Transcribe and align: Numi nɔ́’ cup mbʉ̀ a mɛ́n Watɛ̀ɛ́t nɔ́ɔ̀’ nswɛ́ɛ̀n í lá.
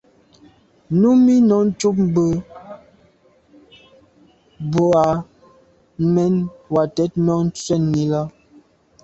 Numi 0.99 1.33
nɔ́’ 1.49 1.61
cup 1.79 1.97
mbʉ̀ 4.65 4.89
a 5.03 5.07
mɛ́n 6.13 6.33
Watɛ̀ɛ́t 6.73 7.13
nɔ́ɔ̀’ 7.25 7.45
nswɛ́ɛ̀n 7.49 7.83
í 8.01 8.03
lá. 8.11 8.21